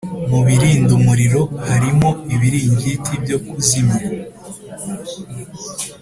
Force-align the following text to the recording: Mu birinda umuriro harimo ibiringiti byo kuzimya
Mu 0.29 0.39
birinda 0.47 0.91
umuriro 0.99 1.41
harimo 1.67 2.09
ibiringiti 2.33 3.11
byo 3.23 3.37
kuzimya 3.47 4.03